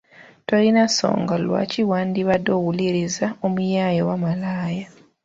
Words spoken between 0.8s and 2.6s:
nsonga lwaki wandibadde